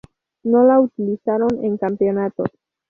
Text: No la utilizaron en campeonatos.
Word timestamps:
No 0.41 0.63
la 0.63 0.79
utilizaron 0.79 1.63
en 1.63 1.77
campeonatos. 1.77 2.47